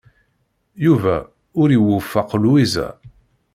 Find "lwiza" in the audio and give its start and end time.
2.43-2.87